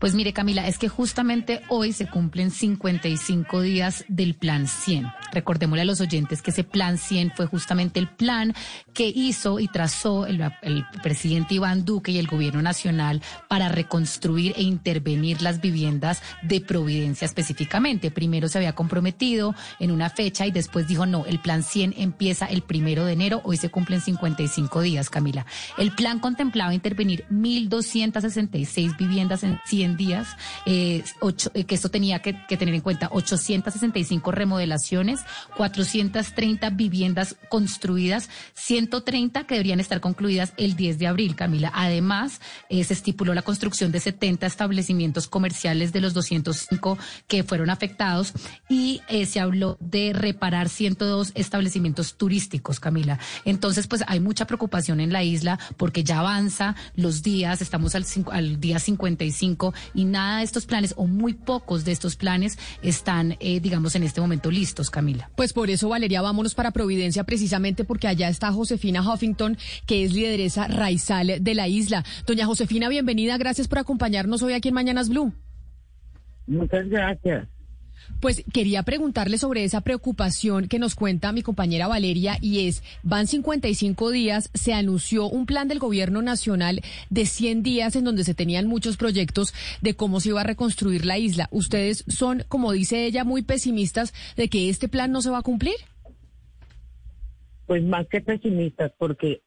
Pues 0.00 0.14
mire, 0.14 0.32
Camila, 0.32 0.66
es 0.66 0.78
que 0.78 0.88
justamente 0.88 1.60
hoy 1.68 1.92
se 1.92 2.06
cumplen 2.06 2.50
55 2.50 3.60
días 3.60 4.06
del 4.08 4.34
Plan 4.34 4.66
100. 4.66 5.06
Recordémosle 5.30 5.82
a 5.82 5.84
los 5.84 6.00
oyentes 6.00 6.40
que 6.40 6.52
ese 6.52 6.64
Plan 6.64 6.96
100 6.96 7.32
fue 7.36 7.44
justamente 7.44 8.00
el 8.00 8.08
plan 8.08 8.54
que 8.94 9.12
hizo 9.14 9.60
y 9.60 9.68
trazó 9.68 10.24
el, 10.24 10.42
presidente 11.02 11.56
Iván 11.56 11.84
Duque 11.84 12.12
y 12.12 12.18
el 12.18 12.28
gobierno 12.28 12.62
nacional 12.62 13.20
para 13.46 13.68
reconstruir 13.68 14.54
e 14.56 14.62
intervenir 14.62 15.42
las 15.42 15.60
viviendas 15.60 16.22
de 16.40 16.62
Providencia 16.62 17.26
específicamente. 17.26 18.10
Primero 18.10 18.48
se 18.48 18.56
había 18.56 18.74
comprometido 18.74 19.54
en 19.80 19.90
una 19.90 20.08
fecha 20.08 20.46
y 20.46 20.50
después 20.50 20.88
dijo, 20.88 21.04
no, 21.04 21.26
el 21.26 21.40
Plan 21.40 21.62
100 21.62 21.96
empieza 21.98 22.46
el 22.46 22.62
primero 22.62 23.04
de 23.04 23.12
enero, 23.12 23.42
hoy 23.44 23.58
se 23.58 23.68
cumplen 23.68 24.00
55 24.00 24.80
días, 24.80 25.10
Camila. 25.10 25.44
El 25.76 25.92
plan 25.94 26.20
contemplaba 26.20 26.72
intervenir 26.72 27.26
1.266 27.30 28.96
viviendas 28.96 29.44
en 29.44 29.60
100 29.66 29.89
días, 29.96 30.28
eh, 30.66 31.04
eh, 31.54 31.64
que 31.64 31.74
esto 31.74 31.88
tenía 31.88 32.20
que, 32.20 32.32
tener 32.32 32.74
en 32.74 32.80
cuenta 32.80 33.08
865 33.12 34.30
remodelaciones, 34.30 35.20
430 35.56 36.70
viviendas 36.70 37.36
construidas, 37.48 38.28
130 38.54 39.44
que 39.44 39.54
deberían 39.54 39.80
estar 39.80 40.00
concluidas 40.00 40.52
el 40.56 40.76
10 40.76 40.98
de 40.98 41.06
abril, 41.06 41.36
Camila. 41.36 41.72
Además, 41.74 42.40
eh, 42.68 42.84
se 42.84 42.94
estipuló 42.94 43.34
la 43.34 43.42
construcción 43.42 43.92
de 43.92 44.00
70 44.00 44.46
establecimientos 44.46 45.28
comerciales 45.28 45.92
de 45.92 46.00
los 46.00 46.14
205 46.14 46.98
que 47.26 47.44
fueron 47.44 47.70
afectados 47.70 48.32
y 48.68 49.00
se 49.26 49.40
habló 49.40 49.76
de 49.80 50.12
reparar 50.12 50.68
102 50.68 51.32
establecimientos 51.34 52.16
turísticos, 52.16 52.80
Camila. 52.80 53.18
Entonces, 53.44 53.86
pues 53.86 54.04
hay 54.06 54.20
mucha 54.20 54.46
preocupación 54.46 55.00
en 55.00 55.12
la 55.12 55.22
isla 55.22 55.58
porque 55.76 56.04
ya 56.04 56.20
avanza 56.20 56.74
los 56.96 57.22
días, 57.22 57.62
estamos 57.62 57.94
al, 57.94 58.04
al 58.30 58.60
día 58.60 58.78
55 58.78 59.74
y 59.94 60.04
nada 60.04 60.38
de 60.38 60.44
estos 60.44 60.66
planes 60.66 60.94
o 60.96 61.06
muy 61.06 61.34
pocos 61.34 61.84
de 61.84 61.92
estos 61.92 62.16
planes 62.16 62.58
están, 62.82 63.36
eh, 63.40 63.60
digamos, 63.60 63.94
en 63.94 64.02
este 64.02 64.20
momento 64.20 64.50
listos, 64.50 64.90
Camila. 64.90 65.30
Pues 65.36 65.52
por 65.52 65.70
eso, 65.70 65.88
Valeria, 65.88 66.22
vámonos 66.22 66.54
para 66.54 66.70
Providencia 66.70 67.24
precisamente 67.24 67.84
porque 67.84 68.08
allá 68.08 68.28
está 68.28 68.52
Josefina 68.52 69.02
Huffington, 69.02 69.56
que 69.86 70.04
es 70.04 70.12
lideresa 70.12 70.66
raizal 70.68 71.42
de 71.42 71.54
la 71.54 71.68
isla. 71.68 72.04
Doña 72.26 72.46
Josefina, 72.46 72.88
bienvenida, 72.88 73.36
gracias 73.38 73.68
por 73.68 73.78
acompañarnos 73.78 74.42
hoy 74.42 74.52
aquí 74.52 74.68
en 74.68 74.74
Mañanas 74.74 75.08
Blue. 75.08 75.32
Muchas 76.46 76.88
gracias. 76.88 77.48
Pues 78.20 78.44
quería 78.52 78.82
preguntarle 78.82 79.38
sobre 79.38 79.64
esa 79.64 79.80
preocupación 79.80 80.68
que 80.68 80.78
nos 80.78 80.94
cuenta 80.94 81.32
mi 81.32 81.42
compañera 81.42 81.88
Valeria 81.88 82.36
y 82.40 82.68
es, 82.68 82.82
van 83.02 83.26
55 83.26 84.10
días, 84.10 84.50
se 84.52 84.74
anunció 84.74 85.26
un 85.26 85.46
plan 85.46 85.68
del 85.68 85.78
gobierno 85.78 86.20
nacional 86.20 86.82
de 87.08 87.26
100 87.26 87.62
días 87.62 87.96
en 87.96 88.04
donde 88.04 88.24
se 88.24 88.34
tenían 88.34 88.66
muchos 88.66 88.96
proyectos 88.96 89.54
de 89.80 89.94
cómo 89.94 90.20
se 90.20 90.30
iba 90.30 90.42
a 90.42 90.44
reconstruir 90.44 91.06
la 91.06 91.18
isla. 91.18 91.48
¿Ustedes 91.50 92.04
son, 92.08 92.44
como 92.48 92.72
dice 92.72 93.06
ella, 93.06 93.24
muy 93.24 93.42
pesimistas 93.42 94.12
de 94.36 94.48
que 94.48 94.68
este 94.68 94.88
plan 94.88 95.12
no 95.12 95.22
se 95.22 95.30
va 95.30 95.38
a 95.38 95.42
cumplir? 95.42 95.76
Pues 97.66 97.82
más 97.84 98.06
que 98.08 98.20
pesimistas, 98.20 98.92
porque 98.98 99.42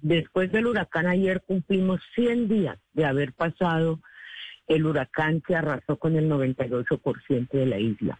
después 0.00 0.50
del 0.50 0.66
huracán 0.66 1.06
ayer 1.06 1.42
cumplimos 1.46 2.00
100 2.14 2.48
días 2.48 2.78
de 2.94 3.04
haber 3.04 3.32
pasado 3.34 4.00
el 4.68 4.86
huracán 4.86 5.40
que 5.40 5.56
arrasó 5.56 5.96
con 5.96 6.16
el 6.16 6.28
98% 6.28 7.48
de 7.50 7.66
la 7.66 7.78
isla. 7.78 8.18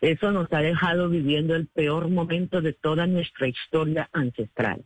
Eso 0.00 0.30
nos 0.30 0.52
ha 0.52 0.60
dejado 0.60 1.08
viviendo 1.08 1.54
el 1.54 1.68
peor 1.68 2.08
momento 2.08 2.60
de 2.60 2.72
toda 2.74 3.06
nuestra 3.06 3.48
historia 3.48 4.10
ancestral. 4.12 4.84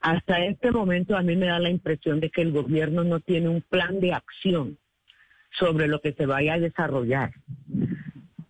Hasta 0.00 0.44
este 0.44 0.70
momento 0.70 1.16
a 1.16 1.22
mí 1.22 1.36
me 1.36 1.46
da 1.46 1.58
la 1.58 1.68
impresión 1.68 2.20
de 2.20 2.30
que 2.30 2.42
el 2.42 2.52
gobierno 2.52 3.04
no 3.04 3.20
tiene 3.20 3.48
un 3.48 3.60
plan 3.60 4.00
de 4.00 4.12
acción 4.12 4.78
sobre 5.58 5.88
lo 5.88 6.00
que 6.00 6.12
se 6.12 6.26
vaya 6.26 6.54
a 6.54 6.60
desarrollar. 6.60 7.32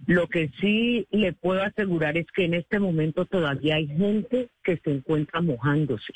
Lo 0.06 0.28
que 0.28 0.50
sí 0.60 1.06
le 1.10 1.32
puedo 1.32 1.62
asegurar 1.62 2.16
es 2.16 2.26
que 2.30 2.44
en 2.44 2.54
este 2.54 2.78
momento 2.78 3.24
todavía 3.24 3.76
hay 3.76 3.88
gente 3.88 4.50
que 4.62 4.76
se 4.76 4.92
encuentra 4.92 5.40
mojándose. 5.40 6.12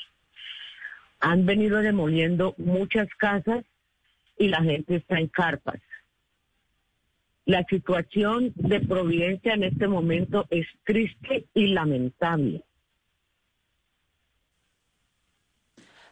Han 1.19 1.45
venido 1.45 1.79
demoliendo 1.79 2.55
muchas 2.57 3.07
casas 3.17 3.65
y 4.41 4.47
la 4.47 4.63
gente 4.63 4.95
está 4.95 5.19
en 5.19 5.27
carpas. 5.27 5.79
La 7.45 7.63
situación 7.65 8.51
de 8.55 8.79
Providencia 8.79 9.53
en 9.53 9.63
este 9.63 9.87
momento 9.87 10.47
es 10.49 10.65
triste 10.83 11.45
y 11.53 11.67
lamentable. 11.67 12.63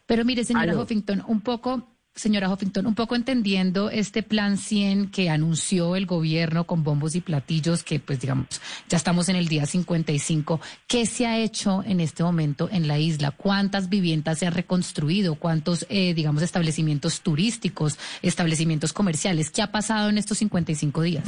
Pero 0.05 0.25
mire, 0.25 0.43
señora 0.43 0.79
Huffington, 0.79 1.23
un 1.27 1.41
poco 1.41 1.87
señora 2.19 2.51
Huffington, 2.51 2.85
un 2.85 2.95
poco 2.95 3.15
entendiendo 3.15 3.89
este 3.89 4.23
plan 4.23 4.57
100 4.57 5.09
que 5.09 5.29
anunció 5.29 5.95
el 5.95 6.05
gobierno 6.05 6.65
con 6.65 6.83
bombos 6.83 7.15
y 7.15 7.21
platillos, 7.21 7.83
que 7.83 7.99
pues 7.99 8.19
digamos, 8.19 8.47
ya 8.89 8.97
estamos 8.97 9.29
en 9.29 9.37
el 9.37 9.47
día 9.47 9.65
55, 9.65 10.59
¿qué 10.85 11.05
se 11.05 11.25
ha 11.25 11.37
hecho 11.37 11.81
en 11.85 12.01
este 12.01 12.23
momento 12.23 12.67
en 12.71 12.89
la 12.89 12.99
isla? 12.99 13.31
¿Cuántas 13.31 13.87
viviendas 13.87 14.39
se 14.39 14.47
han 14.47 14.53
reconstruido? 14.53 15.35
¿Cuántos, 15.35 15.85
eh, 15.89 16.13
digamos, 16.13 16.43
establecimientos 16.43 17.21
turísticos, 17.21 17.97
establecimientos 18.21 18.91
comerciales? 18.91 19.49
¿Qué 19.49 19.61
ha 19.61 19.71
pasado 19.71 20.09
en 20.09 20.17
estos 20.17 20.39
55 20.39 21.01
días? 21.01 21.23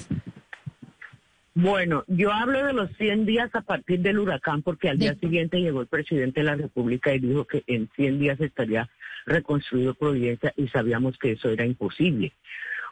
Bueno, 1.54 2.06
yo 2.08 2.32
hablo 2.32 2.66
de 2.66 2.74
los 2.74 2.90
100 2.98 3.26
días 3.26 3.50
a 3.54 3.62
partir 3.62 4.00
del 4.00 4.20
huracán 4.20 4.62
porque 4.62 4.90
al 4.90 4.98
día 4.98 5.16
siguiente 5.16 5.60
llegó 5.60 5.82
el 5.82 5.88
presidente 5.88 6.40
de 6.40 6.46
la 6.46 6.56
República 6.56 7.14
y 7.14 7.20
dijo 7.20 7.46
que 7.46 7.64
en 7.68 7.90
100 7.96 8.20
días 8.20 8.40
estaría 8.40 8.90
reconstruido 9.26 9.94
Providencia 9.94 10.54
y 10.56 10.70
sabíamos 10.70 11.18
que 11.18 11.34
eso 11.34 11.50
era 11.50 11.66
imposible. 11.66 12.32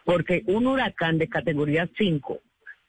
Porque 0.03 0.44
un 0.47 0.68
huracán 0.68 1.18
de 1.18 1.30
categoría 1.30 1.90
5 1.97 2.42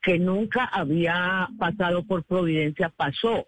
que 0.03 0.19
nunca 0.19 0.65
había 0.65 1.49
pasado 1.59 2.05
por 2.05 2.25
Providencia 2.25 2.89
pasó 2.89 3.47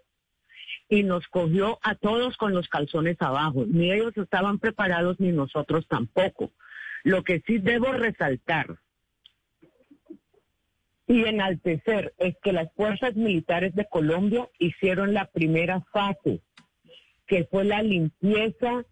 y 0.87 1.03
nos 1.03 1.27
cogió 1.27 1.79
a 1.81 1.95
todos 1.95 2.37
con 2.37 2.53
los 2.53 2.69
calzones 2.69 3.17
abajo. 3.19 3.65
Ni 3.67 3.91
ellos 3.91 4.15
estaban 4.15 4.59
preparados 4.59 5.19
ni 5.19 5.31
nosotros 5.31 5.85
tampoco. 5.87 6.51
Lo 7.03 7.23
que 7.23 7.41
sí 7.45 7.57
debo 7.57 7.91
resaltar 7.91 8.77
y 11.13 11.25
enaltecer 11.25 12.15
es 12.17 12.35
que 12.41 12.51
las 12.51 12.73
fuerzas 12.73 13.15
militares 13.15 13.75
de 13.75 13.85
Colombia 13.85 14.49
hicieron 14.57 15.13
la 15.13 15.25
primera 15.25 15.81
fase, 15.91 16.41
que 17.27 17.45
fue 17.45 17.65
la 17.65 17.83
limpieza, 17.83 18.83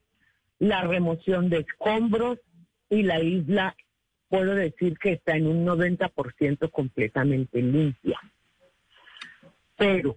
la 0.60 0.84
remoción 0.84 1.50
de 1.50 1.62
escombros 1.62 2.38
y 2.92 3.02
la 3.02 3.20
isla, 3.22 3.76
puedo 4.30 4.54
decir 4.54 5.00
que 5.00 5.14
está 5.14 5.36
en 5.36 5.48
un 5.48 5.66
90% 5.66 6.70
completamente 6.70 7.60
limpia. 7.60 8.20
Pero 9.76 10.16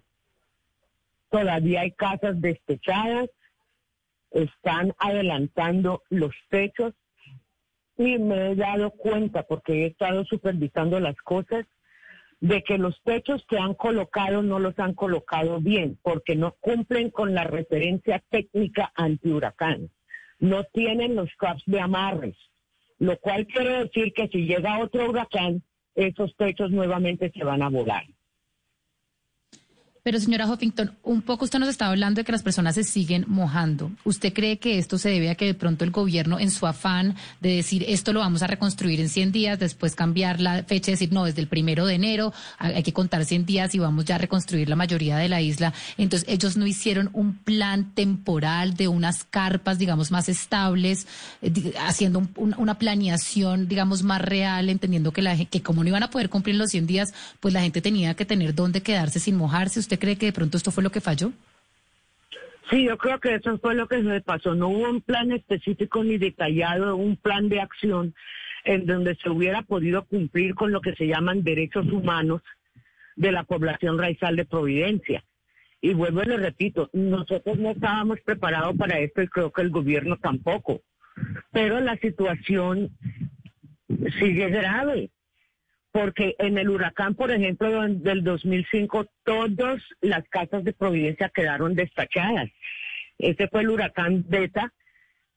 todavía 1.30 1.80
hay 1.80 1.92
casas 1.92 2.38
despechadas, 2.38 3.30
están 4.30 4.94
adelantando 4.98 6.02
los 6.10 6.34
techos 6.50 6.92
y 7.96 8.18
me 8.18 8.50
he 8.50 8.56
dado 8.56 8.90
cuenta, 8.90 9.42
porque 9.44 9.84
he 9.84 9.86
estado 9.86 10.26
supervisando 10.26 11.00
las 11.00 11.16
cosas, 11.16 11.64
de 12.44 12.62
que 12.62 12.76
los 12.76 13.00
techos 13.04 13.42
que 13.48 13.56
han 13.56 13.72
colocado 13.72 14.42
no 14.42 14.58
los 14.58 14.78
han 14.78 14.92
colocado 14.92 15.60
bien, 15.60 15.98
porque 16.02 16.36
no 16.36 16.52
cumplen 16.60 17.10
con 17.10 17.32
la 17.32 17.44
referencia 17.44 18.22
técnica 18.28 18.92
anti-huracán. 18.96 19.88
No 20.40 20.64
tienen 20.64 21.16
los 21.16 21.30
caps 21.38 21.62
de 21.64 21.80
amarres, 21.80 22.36
lo 22.98 23.16
cual 23.16 23.46
quiere 23.46 23.84
decir 23.84 24.12
que 24.12 24.28
si 24.28 24.44
llega 24.44 24.78
otro 24.78 25.08
huracán, 25.08 25.62
esos 25.94 26.36
techos 26.36 26.70
nuevamente 26.70 27.32
se 27.34 27.44
van 27.44 27.62
a 27.62 27.70
volar. 27.70 28.04
Pero 30.04 30.20
señora 30.20 30.46
Huffington, 30.46 30.92
un 31.02 31.22
poco 31.22 31.46
usted 31.46 31.58
nos 31.58 31.70
estaba 31.70 31.90
hablando 31.90 32.20
de 32.20 32.26
que 32.26 32.32
las 32.32 32.42
personas 32.42 32.74
se 32.74 32.84
siguen 32.84 33.24
mojando. 33.26 33.90
¿Usted 34.04 34.34
cree 34.34 34.58
que 34.58 34.78
esto 34.78 34.98
se 34.98 35.08
debe 35.08 35.30
a 35.30 35.34
que 35.34 35.46
de 35.46 35.54
pronto 35.54 35.82
el 35.82 35.92
gobierno, 35.92 36.38
en 36.38 36.50
su 36.50 36.66
afán 36.66 37.16
de 37.40 37.56
decir 37.56 37.86
esto 37.88 38.12
lo 38.12 38.20
vamos 38.20 38.42
a 38.42 38.46
reconstruir 38.46 39.00
en 39.00 39.08
100 39.08 39.32
días, 39.32 39.58
después 39.58 39.94
cambiar 39.94 40.42
la 40.42 40.62
fecha, 40.64 40.90
decir 40.90 41.10
no, 41.10 41.24
desde 41.24 41.40
el 41.40 41.48
primero 41.48 41.86
de 41.86 41.94
enero 41.94 42.34
hay 42.58 42.82
que 42.82 42.92
contar 42.92 43.24
100 43.24 43.46
días 43.46 43.74
y 43.74 43.78
vamos 43.78 44.04
ya 44.04 44.16
a 44.16 44.18
reconstruir 44.18 44.68
la 44.68 44.76
mayoría 44.76 45.16
de 45.16 45.30
la 45.30 45.40
isla? 45.40 45.72
Entonces 45.96 46.28
ellos 46.28 46.58
no 46.58 46.66
hicieron 46.66 47.08
un 47.14 47.38
plan 47.38 47.94
temporal 47.94 48.74
de 48.74 48.88
unas 48.88 49.24
carpas, 49.24 49.78
digamos, 49.78 50.10
más 50.10 50.28
estables, 50.28 51.06
eh, 51.40 51.72
haciendo 51.80 52.28
una 52.36 52.78
planeación, 52.78 53.68
digamos, 53.68 54.02
más 54.02 54.20
real, 54.20 54.68
entendiendo 54.68 55.12
que, 55.12 55.22
la, 55.22 55.34
que 55.46 55.62
como 55.62 55.82
no 55.82 55.88
iban 55.88 56.02
a 56.02 56.10
poder 56.10 56.28
cumplir 56.28 56.56
los 56.56 56.68
100 56.72 56.86
días, 56.86 57.14
pues 57.40 57.54
la 57.54 57.62
gente 57.62 57.80
tenía 57.80 58.12
que 58.12 58.26
tener 58.26 58.54
dónde 58.54 58.82
quedarse 58.82 59.18
sin 59.18 59.36
mojarse. 59.36 59.80
¿Usted 59.80 59.93
cree 59.98 60.16
que 60.16 60.26
de 60.26 60.32
pronto 60.32 60.56
esto 60.56 60.70
fue 60.70 60.82
lo 60.82 60.90
que 60.90 61.00
falló? 61.00 61.32
Sí, 62.70 62.84
yo 62.84 62.96
creo 62.96 63.20
que 63.20 63.34
eso 63.34 63.58
fue 63.58 63.74
lo 63.74 63.86
que 63.86 64.02
se 64.02 64.20
pasó. 64.20 64.54
No 64.54 64.68
hubo 64.68 64.88
un 64.88 65.00
plan 65.00 65.32
específico 65.32 66.02
ni 66.02 66.18
detallado, 66.18 66.96
un 66.96 67.16
plan 67.16 67.48
de 67.48 67.60
acción 67.60 68.14
en 68.64 68.86
donde 68.86 69.14
se 69.16 69.28
hubiera 69.28 69.62
podido 69.62 70.04
cumplir 70.04 70.54
con 70.54 70.72
lo 70.72 70.80
que 70.80 70.94
se 70.94 71.06
llaman 71.06 71.44
derechos 71.44 71.86
humanos 71.86 72.40
de 73.16 73.32
la 73.32 73.44
población 73.44 73.98
raizal 73.98 74.36
de 74.36 74.46
Providencia. 74.46 75.22
Y 75.80 75.92
vuelvo 75.92 76.22
y 76.22 76.26
le 76.26 76.38
repito, 76.38 76.88
nosotros 76.94 77.58
no 77.58 77.72
estábamos 77.72 78.18
preparados 78.24 78.74
para 78.76 78.98
esto 79.00 79.20
y 79.20 79.28
creo 79.28 79.52
que 79.52 79.60
el 79.60 79.70
gobierno 79.70 80.16
tampoco. 80.16 80.80
Pero 81.52 81.78
la 81.80 81.96
situación 81.98 82.90
sigue 84.18 84.48
grave, 84.48 85.10
porque 85.94 86.34
en 86.40 86.58
el 86.58 86.70
huracán, 86.70 87.14
por 87.14 87.30
ejemplo, 87.30 87.86
del 87.88 88.24
2005, 88.24 89.06
todas 89.22 89.80
las 90.00 90.28
casas 90.28 90.64
de 90.64 90.72
Providencia 90.72 91.28
quedaron 91.28 91.76
destachadas. 91.76 92.50
Ese 93.16 93.46
fue 93.46 93.60
el 93.60 93.70
huracán 93.70 94.24
Beta 94.28 94.72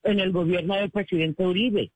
en 0.01 0.19
el 0.19 0.31
gobierno 0.31 0.75
del 0.75 0.89
presidente 0.89 1.45
Uribe. 1.45 1.92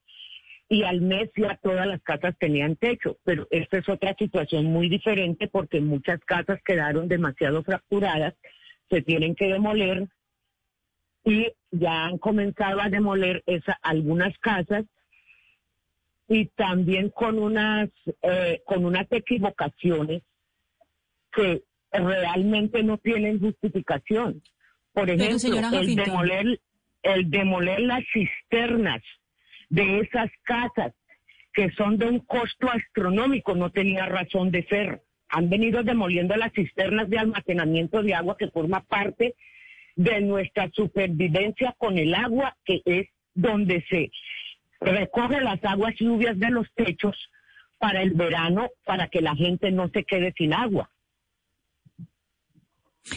Y 0.68 0.84
al 0.84 1.00
mes 1.00 1.28
ya 1.34 1.58
todas 1.60 1.88
las 1.88 2.00
casas 2.02 2.36
tenían 2.38 2.76
techo, 2.76 3.18
pero 3.24 3.48
esta 3.50 3.78
es 3.78 3.88
otra 3.88 4.14
situación 4.16 4.66
muy 4.66 4.88
diferente 4.88 5.48
porque 5.48 5.80
muchas 5.80 6.20
casas 6.20 6.60
quedaron 6.64 7.08
demasiado 7.08 7.64
fracturadas, 7.64 8.34
se 8.88 9.02
tienen 9.02 9.34
que 9.34 9.48
demoler 9.48 10.06
y 11.24 11.48
ya 11.72 12.04
han 12.04 12.18
comenzado 12.18 12.80
a 12.80 12.88
demoler 12.88 13.42
esa, 13.46 13.72
algunas 13.82 14.38
casas 14.38 14.84
y 16.28 16.46
también 16.46 17.10
con 17.10 17.38
unas 17.38 17.90
eh, 18.22 18.62
con 18.64 18.84
unas 18.84 19.06
equivocaciones 19.10 20.22
que 21.32 21.62
realmente 21.90 22.82
no 22.82 22.98
tienen 22.98 23.40
justificación. 23.40 24.42
Por 24.92 25.10
ejemplo, 25.10 25.80
el 25.80 25.96
demoler, 25.96 26.60
el 27.02 27.30
demoler 27.30 27.80
las 27.80 28.04
cisternas 28.12 29.02
de 29.68 30.00
esas 30.00 30.30
casas 30.42 30.92
que 31.52 31.70
son 31.72 31.98
de 31.98 32.06
un 32.06 32.20
costo 32.20 32.70
astronómico 32.70 33.54
no 33.54 33.70
tenía 33.70 34.06
razón 34.06 34.50
de 34.50 34.64
ser. 34.66 35.02
Han 35.28 35.48
venido 35.48 35.82
demoliendo 35.82 36.36
las 36.36 36.52
cisternas 36.52 37.08
de 37.08 37.18
almacenamiento 37.18 38.02
de 38.02 38.14
agua 38.14 38.36
que 38.38 38.48
forma 38.48 38.80
parte 38.84 39.34
de 39.96 40.20
nuestra 40.22 40.70
supervivencia 40.72 41.74
con 41.78 41.98
el 41.98 42.14
agua, 42.14 42.56
que 42.64 42.80
es 42.84 43.08
donde 43.34 43.84
se 43.88 44.10
recoge 44.84 45.40
las 45.40 45.62
aguas 45.64 45.94
lluvias 45.98 46.38
de 46.38 46.50
los 46.50 46.66
techos 46.74 47.16
para 47.78 48.02
el 48.02 48.12
verano, 48.12 48.70
para 48.84 49.08
que 49.08 49.20
la 49.20 49.34
gente 49.34 49.70
no 49.70 49.88
se 49.88 50.04
quede 50.04 50.32
sin 50.36 50.54
agua. 50.54 50.88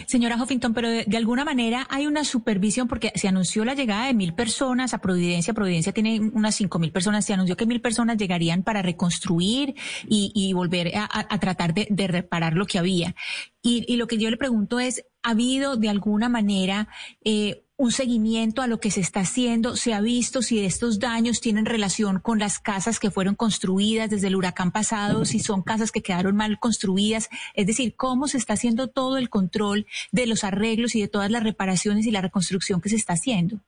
Señora 0.07 0.41
Huffington, 0.41 0.73
pero 0.73 0.89
de, 0.89 1.05
alguna 1.15 1.45
manera 1.45 1.85
hay 1.91 2.07
una 2.07 2.23
supervisión 2.23 2.87
porque 2.87 3.11
se 3.13 3.27
anunció 3.27 3.63
la 3.63 3.75
llegada 3.75 4.07
de 4.07 4.15
mil 4.15 4.33
personas 4.33 4.95
a 4.95 4.97
Providencia. 4.99 5.53
Providencia 5.53 5.93
tiene 5.93 6.19
unas 6.19 6.55
cinco 6.55 6.79
mil 6.79 6.91
personas. 6.91 7.23
Se 7.23 7.33
anunció 7.33 7.55
que 7.55 7.67
mil 7.67 7.81
personas 7.81 8.17
llegarían 8.17 8.63
para 8.63 8.81
reconstruir 8.81 9.75
y, 10.07 10.53
volver 10.53 10.91
a, 10.95 11.39
tratar 11.39 11.75
de, 11.75 12.07
reparar 12.07 12.53
lo 12.53 12.65
que 12.65 12.79
había. 12.79 13.15
Y, 13.61 13.85
y, 13.87 13.97
lo 13.97 14.07
que 14.07 14.17
yo 14.17 14.31
le 14.31 14.37
pregunto 14.37 14.79
es, 14.79 15.05
¿ha 15.21 15.31
habido 15.31 15.77
de 15.77 15.89
alguna 15.89 16.29
manera 16.29 16.87
eh, 17.23 17.64
un 17.77 17.91
seguimiento 17.91 18.61
a 18.61 18.67
lo 18.67 18.79
que 18.79 18.89
se 18.89 19.01
está 19.01 19.21
haciendo? 19.21 19.75
¿Se 19.75 19.93
ha 19.93 20.01
visto 20.01 20.41
si 20.41 20.63
estos 20.63 20.99
daños 20.99 21.41
tienen 21.41 21.65
relación 21.65 22.19
con 22.19 22.39
las 22.39 22.59
casas 22.59 22.99
que 22.99 23.11
fueron 23.11 23.35
construidas 23.35 24.09
desde 24.09 24.27
el 24.27 24.35
huracán 24.35 24.71
pasado, 24.71 25.25
si 25.25 25.39
son 25.39 25.61
casas 25.61 25.91
que 25.91 26.01
quedaron 26.01 26.35
mal 26.37 26.57
construidas? 26.59 27.29
Es 27.53 27.67
decir, 27.67 27.95
¿cómo 27.95 28.27
se 28.27 28.37
está 28.37 28.53
haciendo 28.53 28.87
todo 28.87 29.17
el 29.17 29.29
control 29.29 29.85
de 30.11 30.25
los 30.25 30.43
arreglos 30.43 30.95
y 30.95 31.01
de 31.01 31.09
todas 31.09 31.29
las 31.29 31.43
reparaciones 31.43 32.05
y 32.05 32.11
la 32.11 32.21
reconstrucción 32.21 32.79
que 32.79 32.89
se 32.89 32.95
está 32.95 33.13
haciendo? 33.13 33.59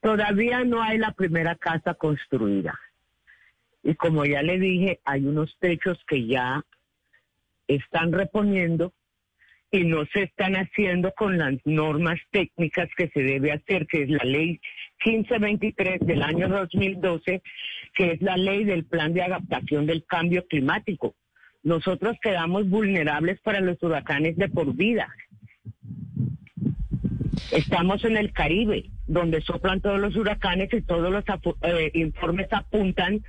Todavía 0.00 0.62
no 0.64 0.80
hay 0.80 0.98
la 0.98 1.12
primera 1.12 1.56
casa 1.56 1.94
construida. 1.94 2.78
Y 3.82 3.96
como 3.96 4.24
ya 4.24 4.42
le 4.42 4.58
dije, 4.58 5.00
hay 5.04 5.24
unos 5.24 5.56
techos 5.58 5.98
que 6.06 6.26
ya 6.26 6.64
están 7.66 8.12
reponiendo 8.12 8.92
y 9.70 9.84
no 9.84 10.06
se 10.06 10.24
están 10.24 10.54
haciendo 10.54 11.12
con 11.12 11.36
las 11.38 11.54
normas 11.64 12.18
técnicas 12.30 12.88
que 12.96 13.08
se 13.08 13.20
debe 13.20 13.52
hacer, 13.52 13.86
que 13.86 14.02
es 14.02 14.08
la 14.08 14.24
ley 14.24 14.60
1523 15.04 16.00
del 16.00 16.22
año 16.22 16.48
2012, 16.48 17.42
que 17.94 18.12
es 18.12 18.22
la 18.22 18.36
ley 18.36 18.64
del 18.64 18.84
plan 18.84 19.12
de 19.12 19.22
adaptación 19.22 19.86
del 19.86 20.04
cambio 20.06 20.46
climático. 20.46 21.14
Nosotros 21.62 22.16
quedamos 22.22 22.68
vulnerables 22.68 23.40
para 23.40 23.60
los 23.60 23.82
huracanes 23.82 24.36
de 24.36 24.48
por 24.48 24.74
vida. 24.74 25.08
Estamos 27.52 28.04
en 28.04 28.16
el 28.16 28.32
Caribe, 28.32 28.90
donde 29.06 29.40
soplan 29.42 29.80
todos 29.80 30.00
los 30.00 30.16
huracanes 30.16 30.72
y 30.72 30.82
todos 30.82 31.12
los 31.12 31.24
eh, 31.62 31.90
informes 31.94 32.48
apuntan 32.52 33.22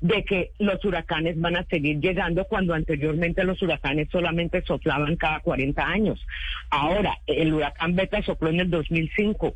de 0.00 0.24
que 0.24 0.52
los 0.58 0.82
huracanes 0.84 1.38
van 1.38 1.56
a 1.56 1.64
seguir 1.64 2.00
llegando 2.00 2.46
cuando 2.46 2.72
anteriormente 2.74 3.44
los 3.44 3.60
huracanes 3.60 4.08
solamente 4.10 4.62
soplaban 4.62 5.16
cada 5.16 5.40
40 5.40 5.86
años. 5.86 6.26
Ahora, 6.70 7.18
el 7.26 7.52
huracán 7.52 7.94
Beta 7.94 8.22
sopló 8.22 8.48
en 8.48 8.60
el 8.60 8.70
2005, 8.70 9.54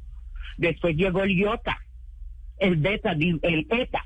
después 0.59 0.97
llegó 0.97 1.23
el 1.23 1.31
Iota, 1.31 1.79
el 2.59 2.77
Beta, 2.77 3.13
el 3.13 3.67
ETA, 3.71 4.05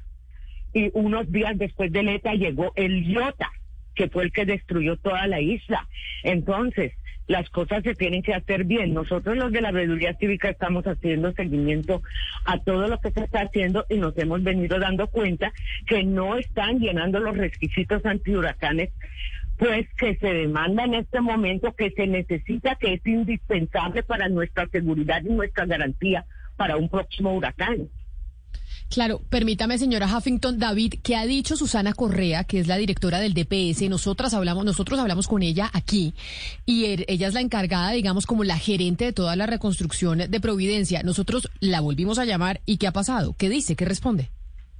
y 0.72 0.90
unos 0.94 1.30
días 1.32 1.58
después 1.58 1.90
del 1.90 2.08
ETA 2.08 2.34
llegó 2.34 2.72
el 2.76 3.04
Iota, 3.04 3.50
que 3.94 4.08
fue 4.08 4.24
el 4.24 4.32
que 4.32 4.46
destruyó 4.46 4.96
toda 4.96 5.26
la 5.26 5.40
isla. 5.40 5.88
Entonces, 6.22 6.92
las 7.28 7.48
cosas 7.50 7.84
se 7.84 7.94
tienen 7.94 8.22
que 8.22 8.34
hacer 8.34 8.64
bien. 8.64 8.94
Nosotros 8.94 9.36
los 9.36 9.52
de 9.52 9.60
la 9.60 9.70
veeduría 9.70 10.14
cívica 10.14 10.48
estamos 10.48 10.84
haciendo 10.86 11.32
seguimiento 11.32 12.02
a 12.44 12.58
todo 12.58 12.88
lo 12.88 12.98
que 12.98 13.12
se 13.12 13.20
está 13.20 13.42
haciendo 13.42 13.86
y 13.88 13.98
nos 13.98 14.16
hemos 14.18 14.42
venido 14.42 14.78
dando 14.80 15.06
cuenta 15.06 15.52
que 15.86 16.02
no 16.02 16.36
están 16.36 16.80
llenando 16.80 17.20
los 17.20 17.36
requisitos 17.36 18.04
antihuracanes 18.04 18.90
pues 19.58 19.88
que 19.94 20.14
se 20.16 20.32
demanda 20.32 20.84
en 20.84 20.94
este 20.94 21.20
momento, 21.20 21.74
que 21.74 21.90
se 21.90 22.06
necesita, 22.06 22.76
que 22.76 22.94
es 22.94 23.04
indispensable 23.04 24.04
para 24.04 24.28
nuestra 24.28 24.68
seguridad 24.68 25.20
y 25.24 25.30
nuestra 25.30 25.66
garantía 25.66 26.24
para 26.56 26.76
un 26.76 26.88
próximo 26.88 27.34
huracán. 27.34 27.88
Claro, 28.90 29.20
permítame, 29.28 29.76
señora 29.76 30.06
Huffington, 30.06 30.58
David, 30.58 30.94
¿qué 31.02 31.14
ha 31.14 31.26
dicho 31.26 31.56
Susana 31.56 31.92
Correa, 31.92 32.44
que 32.44 32.58
es 32.58 32.68
la 32.68 32.78
directora 32.78 33.20
del 33.20 33.34
DPS? 33.34 33.82
Nosotras 33.90 34.32
hablamos, 34.32 34.64
nosotros 34.64 34.98
hablamos 34.98 35.28
con 35.28 35.42
ella 35.42 35.70
aquí 35.74 36.14
y 36.64 36.86
er, 36.86 37.04
ella 37.06 37.28
es 37.28 37.34
la 37.34 37.42
encargada, 37.42 37.90
digamos, 37.90 38.24
como 38.24 38.44
la 38.44 38.56
gerente 38.56 39.04
de 39.04 39.12
toda 39.12 39.36
la 39.36 39.44
reconstrucción 39.46 40.18
de 40.30 40.40
Providencia. 40.40 41.02
Nosotros 41.02 41.50
la 41.60 41.80
volvimos 41.80 42.18
a 42.18 42.24
llamar 42.24 42.62
y 42.64 42.78
¿qué 42.78 42.86
ha 42.86 42.92
pasado? 42.92 43.34
¿Qué 43.36 43.50
dice? 43.50 43.76
¿Qué 43.76 43.84
responde? 43.84 44.30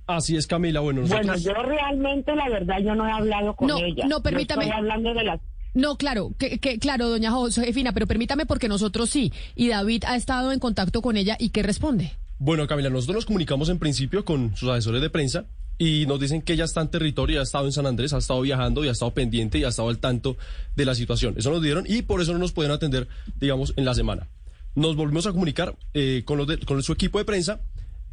Así 0.06 0.36
es, 0.36 0.46
Camila. 0.46 0.80
Bueno, 0.80 1.02
bueno 1.02 1.36
yo 1.36 1.52
realmente, 1.52 2.34
la 2.34 2.48
verdad, 2.48 2.78
yo 2.82 2.94
no 2.94 3.06
he 3.06 3.12
hablado 3.12 3.54
con 3.54 3.70
ella. 3.70 4.06
No, 4.06 4.22
permítame. 4.22 4.64
estoy 4.64 4.78
hablando 4.78 5.12
de 5.12 5.24
las 5.24 5.40
no, 5.74 5.96
claro, 5.96 6.32
que, 6.38 6.58
que, 6.58 6.78
claro, 6.78 7.10
doña 7.10 7.30
Josefina, 7.30 7.92
pero 7.92 8.06
permítame 8.06 8.46
porque 8.46 8.68
nosotros 8.68 9.10
sí. 9.10 9.32
Y 9.54 9.68
David 9.68 10.04
ha 10.06 10.16
estado 10.16 10.50
en 10.50 10.58
contacto 10.60 11.02
con 11.02 11.16
ella 11.18 11.36
y 11.38 11.50
¿qué 11.50 11.62
responde? 11.62 12.12
Bueno, 12.40 12.68
Camila, 12.68 12.88
nosotros 12.88 13.16
nos 13.16 13.26
comunicamos 13.26 13.68
en 13.68 13.80
principio 13.80 14.24
con 14.24 14.54
sus 14.56 14.68
asesores 14.68 15.02
de 15.02 15.10
prensa 15.10 15.46
y 15.76 16.06
nos 16.06 16.20
dicen 16.20 16.40
que 16.40 16.52
ella 16.52 16.64
está 16.64 16.80
en 16.80 16.88
territorio, 16.88 17.40
ha 17.40 17.42
estado 17.42 17.66
en 17.66 17.72
San 17.72 17.84
Andrés, 17.84 18.12
ha 18.12 18.18
estado 18.18 18.40
viajando 18.42 18.84
y 18.84 18.88
ha 18.88 18.92
estado 18.92 19.12
pendiente 19.12 19.58
y 19.58 19.64
ha 19.64 19.68
estado 19.68 19.88
al 19.88 19.98
tanto 19.98 20.36
de 20.76 20.84
la 20.84 20.94
situación. 20.94 21.34
Eso 21.36 21.50
nos 21.50 21.62
dieron 21.62 21.84
y 21.88 22.02
por 22.02 22.20
eso 22.20 22.32
no 22.32 22.38
nos 22.38 22.52
pueden 22.52 22.70
atender, 22.70 23.08
digamos, 23.40 23.74
en 23.76 23.84
la 23.84 23.92
semana. 23.92 24.28
Nos 24.76 24.94
volvimos 24.94 25.26
a 25.26 25.32
comunicar 25.32 25.76
eh, 25.94 26.22
con, 26.24 26.82
su 26.82 26.92
equipo 26.92 27.18
de 27.18 27.24
prensa 27.24 27.60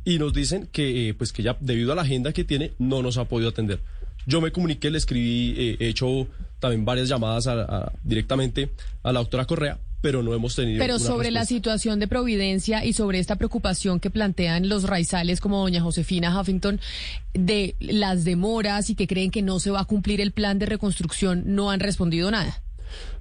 y 0.04 0.18
nos 0.18 0.34
dicen 0.34 0.70
que, 0.72 1.10
eh, 1.10 1.14
pues 1.14 1.32
que 1.32 1.44
ya 1.44 1.56
debido 1.60 1.92
a 1.92 1.96
la 1.96 2.02
agenda 2.02 2.34
que 2.34 2.44
tiene 2.44 2.74
no 2.80 3.04
nos 3.04 3.18
ha 3.18 3.26
podido 3.26 3.50
atender. 3.50 3.80
Yo 4.26 4.42
me 4.42 4.52
comuniqué, 4.52 4.90
le 4.90 4.98
escribí, 4.98 5.54
eh, 5.56 5.78
he 5.80 5.90
hecho 5.90 6.28
también 6.60 6.84
varias 6.84 7.10
llamadas 7.10 7.48
directamente 8.04 8.72
a 9.04 9.12
la 9.12 9.20
doctora 9.20 9.46
Correa, 9.46 9.78
pero 10.06 10.22
no 10.22 10.36
hemos 10.36 10.56
tenido. 10.56 10.78
Pero 10.78 11.00
sobre 11.00 11.32
la 11.32 11.46
situación 11.46 12.00
de 12.00 12.08
Providencia 12.08 12.86
y 12.86 12.94
sobre 12.94 13.18
esta 13.18 13.38
preocupación 13.38 14.00
que 14.00 14.12
plantean 14.12 14.70
los 14.70 14.84
raizales 14.84 15.42
como 15.42 15.60
doña 15.60 15.82
Josefina 15.82 16.40
Huffington 16.40 16.80
de 17.34 17.76
las 17.80 18.24
demoras 18.24 18.92
y 18.92 18.96
que 18.96 19.08
creen 19.08 19.32
que 19.32 19.42
no 19.42 19.60
se 19.60 19.72
va 19.72 19.80
a 19.80 19.86
cumplir 19.86 20.22
el 20.22 20.32
plan 20.32 20.60
de 20.60 20.68
reconstrucción, 20.68 21.42
no 21.48 21.72
han 21.72 21.80
respondido 21.80 22.30
nada. 22.30 22.62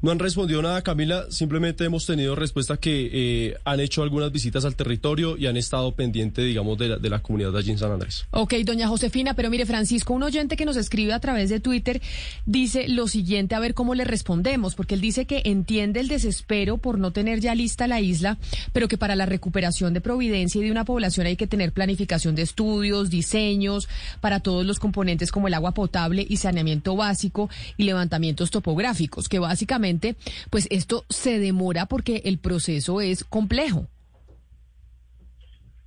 No 0.03 0.11
han 0.11 0.19
respondido 0.19 0.61
nada, 0.63 0.83
Camila. 0.83 1.27
Simplemente 1.31 1.85
hemos 1.85 2.07
tenido 2.07 2.35
respuesta 2.35 2.77
que 2.77 3.11
eh, 3.13 3.57
han 3.65 3.81
hecho 3.81 4.03
algunas 4.03 4.31
visitas 4.33 4.65
al 4.65 4.77
territorio 4.77 5.37
y 5.37 5.47
han 5.47 5.57
estado 5.57 5.93
pendientes, 5.93 6.45
digamos, 6.45 6.77
de 6.79 6.89
la, 6.89 6.97
de 6.99 7.11
la 7.11 7.21
comunidad 7.21 7.53
de 7.53 7.59
allí 7.59 7.71
en 7.71 7.79
San 7.79 7.91
Andrés. 7.91 8.27
Ok, 8.31 8.55
doña 8.65 8.89
Josefina, 8.89 9.35
pero 9.35 9.51
mire, 9.51 9.67
Francisco, 9.67 10.13
un 10.13 10.23
oyente 10.23 10.57
que 10.57 10.65
nos 10.65 10.77
escribe 10.77 11.13
a 11.13 11.21
través 11.21 11.49
de 11.49 11.61
Twitter 11.61 12.03
dice 12.47 12.89
lo 12.89 13.09
siguiente, 13.09 13.55
a 13.55 13.61
ver 13.61 13.75
cómo 13.75 13.95
le 13.95 14.05
respondemos, 14.05 14.75
porque 14.75 14.95
él 14.95 15.01
dice 15.01 15.25
que 15.25 15.43
entiende 15.45 16.01
el 16.01 16.09
desespero 16.09 16.79
por 16.79 16.99
no 16.99 17.13
tener 17.13 17.41
ya 17.41 17.55
lista 17.55 17.87
la 17.87 18.01
isla, 18.01 18.39
pero 18.73 18.89
que 18.89 18.99
para 18.99 19.17
la 19.17 19.27
recuperación 19.27 19.95
de 19.95 20.01
Providencia 20.01 20.61
y 20.61 20.65
de 20.65 20.71
una 20.71 20.85
población 20.85 21.27
hay 21.27 21.37
que 21.37 21.47
tener 21.47 21.73
planificación 21.73 22.35
de 22.35 22.43
estudios, 22.43 23.11
diseños, 23.11 23.89
para 24.21 24.41
todos 24.41 24.67
los 24.67 24.79
componentes 24.79 25.33
como 25.33 25.49
el 25.49 25.55
agua 25.55 25.73
potable 25.73 26.27
y 26.29 26.37
saneamiento 26.37 26.97
básico 26.97 27.49
y 27.77 27.85
levantamientos 27.85 28.51
topográficos, 28.51 29.29
que 29.29 29.39
básicamente 29.39 29.54
básicamente, 29.55 30.17
pues 30.51 30.67
esto 30.71 31.05
se 31.09 31.39
demora 31.39 31.87
porque 31.87 32.23
el 32.25 32.39
proceso 32.39 33.01
es 33.01 33.23
complejo. 33.23 33.87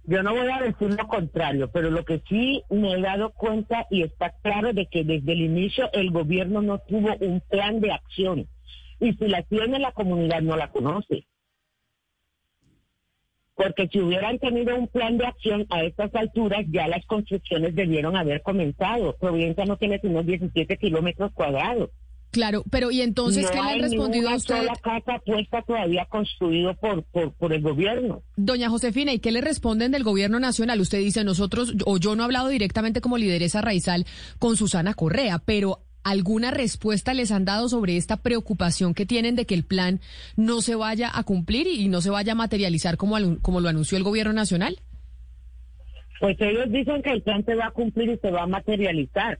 Yo 0.06 0.24
no 0.24 0.34
voy 0.34 0.50
a 0.50 0.62
decir 0.62 0.94
lo 0.94 1.06
contrario, 1.06 1.70
pero 1.70 1.92
lo 1.92 2.06
que 2.06 2.22
sí 2.30 2.64
me 2.70 2.94
he 2.94 3.02
dado 3.02 3.32
cuenta 3.32 3.86
y 3.92 4.04
está 4.04 4.34
claro 4.42 4.72
de 4.72 4.86
que 4.86 5.04
desde 5.04 5.34
el 5.34 5.42
inicio 5.42 5.92
el 5.92 6.12
gobierno 6.12 6.62
no 6.62 6.80
tuvo 6.80 7.14
un 7.20 7.42
plan 7.42 7.82
de 7.82 7.92
acción. 7.92 8.48
Y 9.02 9.12
si 9.16 9.28
la 9.28 9.44
tiene 9.44 9.80
la 9.80 9.92
comunidad 9.92 10.42
no 10.42 10.56
la 10.56 10.72
conoce. 10.72 11.28
porque 13.54 13.88
si 13.92 14.00
hubieran 14.00 14.38
tenido 14.38 14.76
un 14.76 14.88
plan 14.88 15.18
de 15.18 15.26
acción 15.26 15.66
a 15.72 15.84
estas 15.84 16.14
alturas, 16.14 16.64
ya 16.70 16.88
las 16.88 17.04
construcciones 17.08 17.74
debieron 17.76 18.16
haber 18.16 18.44
comenzado. 18.44 19.18
Providencia 19.18 19.66
no 19.66 19.78
tiene 19.78 20.00
sino 20.00 20.22
17 20.22 20.78
kilómetros 20.78 21.34
cuadrados. 21.34 21.90
Claro, 22.38 22.64
pero 22.70 22.92
¿y 22.92 23.02
entonces 23.02 23.46
no 23.46 23.50
qué 23.50 23.56
le 23.56 23.62
han 23.62 23.80
respondido 23.82 24.30
a 24.30 24.36
usted? 24.36 24.58
sola 24.58 24.76
casa 24.84 25.20
puesta 25.26 25.62
todavía 25.64 26.06
construido 26.06 26.76
por, 26.76 27.04
por, 27.06 27.34
por 27.34 27.52
el 27.52 27.62
gobierno. 27.64 28.22
Doña 28.36 28.70
Josefina, 28.70 29.12
¿y 29.12 29.18
qué 29.18 29.32
le 29.32 29.42
responden 29.42 29.92
del 29.92 30.04
gobierno 30.04 30.40
nacional? 30.40 30.80
Usted 30.80 31.00
dice, 31.00 31.24
nosotros, 31.24 31.74
o 31.86 31.98
yo 31.98 32.16
no 32.16 32.22
he 32.22 32.26
hablado 32.26 32.50
directamente 32.50 33.02
como 33.02 33.18
lideresa 33.18 33.62
raizal 33.62 34.06
con 34.38 34.56
Susana 34.56 34.94
Correa, 34.94 35.40
pero 35.40 35.80
¿alguna 36.04 36.52
respuesta 36.52 37.16
les 37.16 37.32
han 37.32 37.44
dado 37.44 37.70
sobre 37.70 37.98
esta 37.98 38.18
preocupación 38.18 38.94
que 38.94 39.08
tienen 39.08 39.36
de 39.36 39.46
que 39.46 39.56
el 39.56 39.64
plan 39.64 40.00
no 40.36 40.62
se 40.62 40.76
vaya 40.76 41.10
a 41.12 41.24
cumplir 41.24 41.66
y 41.66 41.88
no 41.88 42.02
se 42.02 42.12
vaya 42.12 42.34
a 42.34 42.36
materializar 42.36 42.98
como, 42.98 43.18
alu- 43.18 43.42
como 43.42 43.62
lo 43.62 43.70
anunció 43.70 43.98
el 43.98 44.04
gobierno 44.04 44.32
nacional? 44.34 44.78
Pues 46.20 46.38
ellos 46.40 46.72
dicen 46.72 47.02
que 47.02 47.12
el 47.12 47.22
plan 47.24 47.44
se 47.46 47.56
va 47.56 47.68
a 47.68 47.72
cumplir 47.72 48.10
y 48.10 48.18
se 48.18 48.32
va 48.32 48.44
a 48.44 48.48
materializar, 48.48 49.40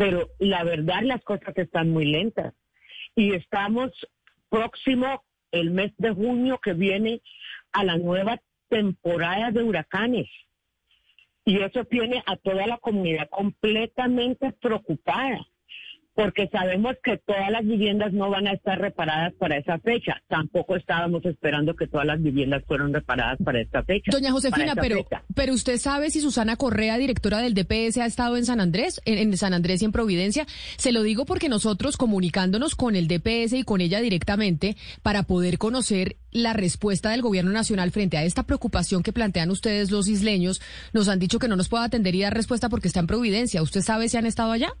pero 0.00 0.30
la 0.38 0.64
verdad 0.64 1.02
las 1.02 1.22
cosas 1.24 1.54
están 1.58 1.90
muy 1.90 2.06
lentas. 2.06 2.54
Y 3.14 3.34
estamos 3.34 3.90
próximo 4.48 5.22
el 5.50 5.72
mes 5.72 5.92
de 5.98 6.10
junio 6.12 6.58
que 6.58 6.72
viene 6.72 7.20
a 7.72 7.84
la 7.84 7.98
nueva 7.98 8.40
temporada 8.70 9.50
de 9.50 9.62
huracanes. 9.62 10.26
Y 11.44 11.60
eso 11.60 11.84
tiene 11.84 12.22
a 12.24 12.36
toda 12.36 12.66
la 12.66 12.78
comunidad 12.78 13.28
completamente 13.28 14.52
preocupada, 14.52 15.46
porque 16.20 16.48
sabemos 16.52 16.96
que 17.02 17.16
todas 17.16 17.50
las 17.50 17.64
viviendas 17.64 18.12
no 18.12 18.28
van 18.28 18.46
a 18.46 18.52
estar 18.52 18.78
reparadas 18.78 19.32
para 19.38 19.56
esa 19.56 19.78
fecha. 19.78 20.20
Tampoco 20.28 20.76
estábamos 20.76 21.24
esperando 21.24 21.74
que 21.74 21.86
todas 21.86 22.06
las 22.06 22.22
viviendas 22.22 22.62
fueran 22.66 22.92
reparadas 22.92 23.38
para 23.42 23.62
esta 23.62 23.82
fecha. 23.84 24.10
Doña 24.12 24.30
Josefina, 24.30 24.74
pero, 24.74 24.96
fecha. 24.96 25.22
pero 25.34 25.54
usted 25.54 25.78
sabe 25.78 26.10
si 26.10 26.20
Susana 26.20 26.56
Correa, 26.56 26.98
directora 26.98 27.38
del 27.38 27.54
DPS, 27.54 27.96
ha 27.98 28.06
estado 28.06 28.36
en 28.36 28.44
San 28.44 28.60
Andrés, 28.60 29.00
en, 29.06 29.16
en 29.16 29.36
San 29.38 29.54
Andrés 29.54 29.80
y 29.80 29.86
en 29.86 29.92
Providencia. 29.92 30.44
Se 30.76 30.92
lo 30.92 31.02
digo 31.02 31.24
porque 31.24 31.48
nosotros 31.48 31.96
comunicándonos 31.96 32.76
con 32.76 32.96
el 32.96 33.08
DPS 33.08 33.54
y 33.54 33.62
con 33.62 33.80
ella 33.80 34.02
directamente 34.02 34.76
para 35.02 35.22
poder 35.22 35.56
conocer 35.56 36.16
la 36.32 36.52
respuesta 36.52 37.10
del 37.10 37.22
gobierno 37.22 37.50
nacional 37.50 37.92
frente 37.92 38.18
a 38.18 38.24
esta 38.24 38.42
preocupación 38.42 39.02
que 39.02 39.14
plantean 39.14 39.50
ustedes 39.50 39.90
los 39.90 40.06
isleños, 40.06 40.60
nos 40.92 41.08
han 41.08 41.18
dicho 41.18 41.38
que 41.38 41.48
no 41.48 41.56
nos 41.56 41.70
puede 41.70 41.84
atender 41.84 42.14
y 42.14 42.20
dar 42.20 42.34
respuesta 42.34 42.68
porque 42.68 42.88
está 42.88 43.00
en 43.00 43.06
Providencia. 43.06 43.62
¿Usted 43.62 43.80
sabe 43.80 44.10
si 44.10 44.18
han 44.18 44.26
estado 44.26 44.52
allá? 44.52 44.74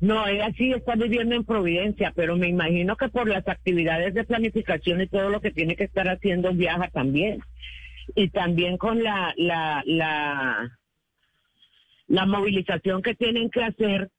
No, 0.00 0.26
ella 0.28 0.52
sí 0.56 0.72
está 0.72 0.94
viviendo 0.94 1.34
en 1.34 1.44
Providencia, 1.44 2.12
pero 2.14 2.36
me 2.36 2.48
imagino 2.48 2.96
que 2.96 3.08
por 3.08 3.28
las 3.28 3.46
actividades 3.48 4.14
de 4.14 4.24
planificación 4.24 5.00
y 5.00 5.08
todo 5.08 5.28
lo 5.28 5.40
que 5.40 5.50
tiene 5.50 5.74
que 5.74 5.84
estar 5.84 6.08
haciendo 6.08 6.52
viaja 6.52 6.88
también. 6.88 7.40
Y 8.14 8.28
también 8.28 8.78
con 8.78 9.02
la, 9.02 9.34
la, 9.36 9.82
la, 9.86 10.78
la 12.06 12.26
movilización 12.26 13.02
que 13.02 13.16
tienen 13.16 13.50
que 13.50 13.64
hacer 13.64 14.10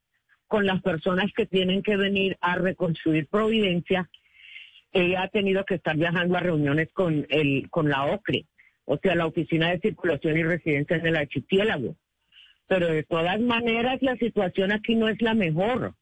con 0.48 0.66
las 0.66 0.82
personas 0.82 1.32
que 1.34 1.46
tienen 1.46 1.82
que 1.82 1.96
venir 1.96 2.38
a 2.42 2.56
reconstruir 2.56 3.28
Providencia, 3.28 4.10
ella 4.92 5.24
ha 5.24 5.28
tenido 5.30 5.64
que 5.64 5.76
estar 5.76 5.96
viajando 5.96 6.36
a 6.36 6.42
reuniones 6.42 6.90
con 6.92 7.26
el, 7.30 7.70
con 7.70 7.90
la 7.90 8.06
OCRE, 8.06 8.46
o 8.86 8.98
sea, 8.98 9.16
la 9.16 9.28
Oficina 9.28 9.70
de 9.70 9.80
Circulación 9.80 10.38
y 10.38 10.44
Residencia 10.44 10.98
en 10.98 11.06
el 11.06 11.16
Archipiélago 11.16 11.96
pero 12.70 12.88
de 12.88 13.04
todas 13.04 13.42
maneras 13.42 13.98
la 14.02 14.16
situación 14.16 14.72
aquí 14.72 14.96
no 14.96 15.10
es 15.10 15.22
la 15.22 15.34
mejor. 15.34 15.96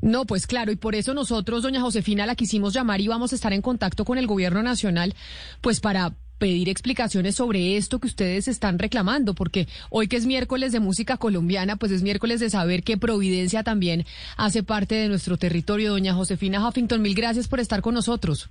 No, 0.00 0.24
pues 0.24 0.46
claro, 0.46 0.72
y 0.72 0.76
por 0.76 0.94
eso 0.94 1.14
nosotros, 1.14 1.62
doña 1.62 1.80
Josefina, 1.80 2.26
la 2.26 2.34
quisimos 2.34 2.74
llamar 2.74 3.00
y 3.00 3.08
vamos 3.08 3.32
a 3.32 3.36
estar 3.36 3.52
en 3.52 3.62
contacto 3.62 4.04
con 4.04 4.18
el 4.18 4.26
gobierno 4.26 4.62
nacional, 4.62 5.14
pues 5.60 5.80
para 5.80 6.12
pedir 6.38 6.68
explicaciones 6.68 7.36
sobre 7.36 7.76
esto 7.76 8.00
que 8.00 8.08
ustedes 8.08 8.48
están 8.48 8.78
reclamando, 8.78 9.34
porque 9.34 9.66
hoy 9.90 10.08
que 10.08 10.16
es 10.16 10.26
miércoles 10.26 10.72
de 10.72 10.80
música 10.80 11.16
colombiana, 11.16 11.76
pues 11.76 11.92
es 11.92 12.02
miércoles 12.02 12.40
de 12.40 12.50
saber 12.50 12.82
que 12.82 12.98
Providencia 12.98 13.62
también 13.62 14.04
hace 14.36 14.62
parte 14.62 14.94
de 14.94 15.08
nuestro 15.08 15.36
territorio. 15.36 15.92
Doña 15.92 16.14
Josefina 16.14 16.66
Huffington, 16.66 17.00
mil 17.00 17.14
gracias 17.14 17.46
por 17.46 17.60
estar 17.60 17.80
con 17.82 17.94
nosotros. 17.94 18.50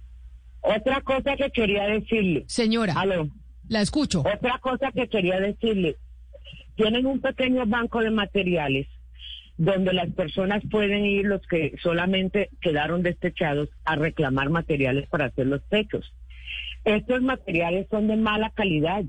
Otra 0.62 1.01
cosa 1.01 1.36
que 1.36 1.51
quería 1.51 1.83
decirle. 1.83 2.45
Señora, 2.48 2.93
Aló. 2.95 3.27
la 3.67 3.81
escucho. 3.81 4.22
Otra 4.22 4.60
cosa 4.60 4.91
que 4.91 5.07
quería 5.07 5.39
decirle. 5.39 5.98
Tienen 6.75 7.05
un 7.05 7.21
pequeño 7.21 7.65
banco 7.65 8.01
de 8.01 8.11
materiales 8.11 8.87
donde 9.57 9.93
las 9.93 10.09
personas 10.11 10.63
pueden 10.69 11.05
ir, 11.05 11.25
los 11.25 11.45
que 11.47 11.75
solamente 11.81 12.49
quedaron 12.59 13.03
destechados, 13.03 13.69
a 13.85 13.95
reclamar 13.95 14.49
materiales 14.49 15.07
para 15.09 15.25
hacer 15.25 15.47
los 15.47 15.63
techos. 15.69 16.11
Estos 16.85 17.21
materiales 17.21 17.87
son 17.89 18.07
de 18.07 18.17
mala 18.17 18.49
calidad. 18.49 19.03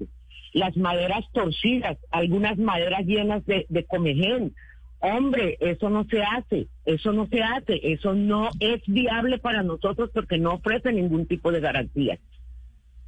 Las 0.52 0.76
maderas 0.76 1.24
torcidas, 1.32 1.98
algunas 2.10 2.58
maderas 2.58 3.04
llenas 3.06 3.44
de, 3.46 3.66
de 3.68 3.84
comején. 3.84 4.54
Hombre, 5.00 5.56
eso 5.60 5.90
no 5.90 6.04
se 6.04 6.22
hace, 6.22 6.68
eso 6.86 7.12
no 7.12 7.26
se 7.26 7.42
hace, 7.42 7.80
eso 7.82 8.14
no 8.14 8.50
es 8.60 8.80
viable 8.86 9.38
para 9.38 9.62
nosotros 9.62 10.10
porque 10.14 10.38
no 10.38 10.54
ofrece 10.54 10.92
ningún 10.92 11.26
tipo 11.26 11.50
de 11.52 11.60
garantía. 11.60 12.18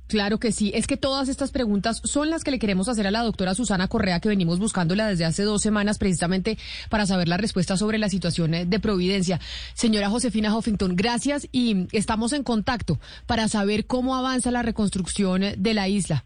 Claro 0.07 0.39
que 0.39 0.53
sí. 0.53 0.71
Es 0.75 0.87
que 0.87 0.97
todas 0.97 1.29
estas 1.29 1.51
preguntas 1.51 2.01
son 2.05 2.31
las 2.31 2.45
que 2.45 2.51
le 2.51 2.59
queremos 2.59 2.89
hacer 2.89 3.07
a 3.07 3.11
la 3.11 3.23
doctora 3.23 3.55
Susana 3.55 3.89
Correa, 3.89 4.21
que 4.21 4.29
venimos 4.29 4.59
buscándola 4.59 5.09
desde 5.09 5.25
hace 5.25 5.43
dos 5.43 5.63
semanas 5.63 5.99
precisamente 5.99 6.59
para 6.89 7.07
saber 7.07 7.29
la 7.29 7.37
respuesta 7.37 7.77
sobre 7.77 7.99
la 7.99 8.09
situación 8.09 8.55
eh, 8.55 8.67
de 8.67 8.79
Providencia. 8.79 9.41
Señora 9.75 10.09
Josefina 10.11 10.57
Huffington, 10.57 10.95
gracias 10.95 11.49
y 11.51 11.89
estamos 11.93 12.33
en 12.33 12.45
contacto 12.45 13.01
para 13.27 13.49
saber 13.49 13.87
cómo 13.87 14.15
avanza 14.15 14.51
la 14.51 14.63
reconstrucción 14.63 15.43
de 15.57 15.75
la 15.75 15.89
isla. 15.89 16.25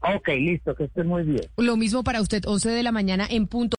Ok, 0.00 0.28
listo, 0.28 0.76
que 0.76 0.84
esté 0.84 1.02
muy 1.02 1.24
bien. 1.24 1.42
Lo 1.56 1.76
mismo 1.76 2.04
para 2.04 2.20
usted, 2.20 2.44
11 2.46 2.70
de 2.70 2.82
la 2.84 2.92
mañana 2.92 3.26
en 3.28 3.48
punto. 3.48 3.66